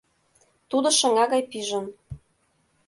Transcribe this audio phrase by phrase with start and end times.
[0.69, 1.85] Тудо шыҥа гай пижын